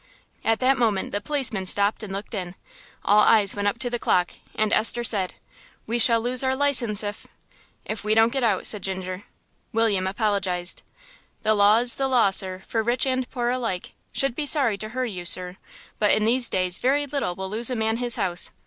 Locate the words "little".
17.05-17.35